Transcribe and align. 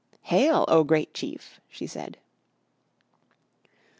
"Hail, 0.23 0.65
O 0.67 0.83
great 0.83 1.13
chief!" 1.13 1.61
she 1.69 1.85
said. 1.85 2.17